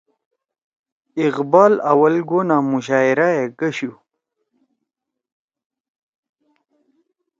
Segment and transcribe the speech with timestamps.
[1.25, 3.91] اقبال اوّل گونا مشاعرہ ئے گَشُو